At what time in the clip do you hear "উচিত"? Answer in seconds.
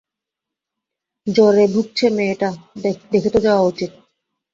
3.63-3.91